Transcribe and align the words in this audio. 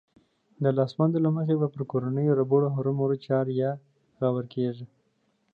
د 0.63 0.65
لاسوندو 0.77 1.17
له 1.25 1.29
مخې 1.35 1.55
به 1.61 1.67
پر 1.73 1.81
کورنيو 1.91 2.37
ربړو 2.39 2.67
هرومرو 2.75 3.15
چار 3.27 3.45
يا 3.61 3.71
غور 4.31 4.45
کېږي. 4.55 4.85